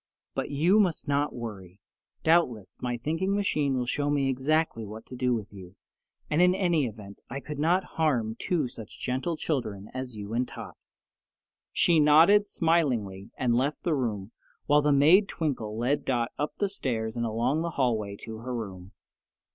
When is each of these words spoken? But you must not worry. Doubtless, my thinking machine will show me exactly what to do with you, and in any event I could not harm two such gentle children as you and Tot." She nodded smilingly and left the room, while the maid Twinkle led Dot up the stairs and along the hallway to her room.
But 0.33 0.49
you 0.49 0.79
must 0.79 1.07
not 1.07 1.31
worry. 1.31 1.79
Doubtless, 2.23 2.75
my 2.81 2.97
thinking 2.97 3.35
machine 3.35 3.77
will 3.77 3.85
show 3.85 4.09
me 4.09 4.27
exactly 4.29 4.83
what 4.83 5.05
to 5.05 5.15
do 5.15 5.35
with 5.35 5.53
you, 5.53 5.75
and 6.27 6.41
in 6.41 6.55
any 6.55 6.87
event 6.87 7.19
I 7.29 7.39
could 7.39 7.59
not 7.59 7.83
harm 7.99 8.35
two 8.39 8.67
such 8.67 8.99
gentle 8.99 9.37
children 9.37 9.91
as 9.93 10.15
you 10.15 10.33
and 10.33 10.47
Tot." 10.47 10.75
She 11.71 11.99
nodded 11.99 12.47
smilingly 12.47 13.29
and 13.37 13.53
left 13.53 13.83
the 13.83 13.93
room, 13.93 14.31
while 14.65 14.81
the 14.81 14.91
maid 14.91 15.27
Twinkle 15.29 15.77
led 15.77 16.03
Dot 16.03 16.31
up 16.39 16.55
the 16.55 16.67
stairs 16.67 17.15
and 17.15 17.23
along 17.27 17.61
the 17.61 17.69
hallway 17.77 18.15
to 18.23 18.37
her 18.39 18.55
room. 18.55 18.93